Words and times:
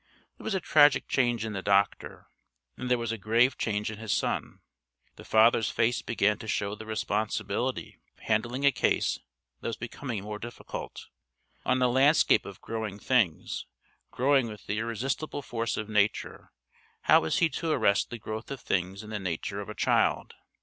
There 0.35 0.43
was 0.45 0.55
a 0.55 0.59
tragic 0.59 1.07
change 1.07 1.45
in 1.45 1.53
the 1.53 1.61
doctor, 1.61 2.25
and 2.75 2.89
there 2.89 2.97
was 2.97 3.11
a 3.11 3.19
grave 3.19 3.55
change 3.55 3.91
in 3.91 3.99
his 3.99 4.11
son. 4.11 4.61
The 5.15 5.23
father's 5.23 5.69
face 5.69 6.01
began 6.01 6.39
to 6.39 6.47
show 6.47 6.73
the 6.73 6.87
responsibility 6.87 7.99
of 8.17 8.23
handling 8.23 8.65
a 8.65 8.71
case 8.71 9.19
that 9.59 9.67
was 9.67 9.77
becoming 9.77 10.23
more 10.23 10.39
difficult; 10.39 11.05
on 11.65 11.79
a 11.83 11.87
landscape 11.87 12.47
of 12.47 12.61
growing 12.61 12.97
things 12.97 13.67
growing 14.09 14.47
with 14.47 14.65
the 14.65 14.79
irresistible 14.79 15.43
force 15.43 15.77
of 15.77 15.87
Nature, 15.87 16.51
how 17.01 17.21
was 17.21 17.37
he 17.37 17.47
to 17.49 17.69
arrest 17.69 18.09
the 18.09 18.17
growth 18.17 18.49
of 18.49 18.59
things 18.59 19.03
in 19.03 19.11
the 19.11 19.19
nature 19.19 19.61
of 19.61 19.69
a 19.69 19.75
child? 19.75 20.33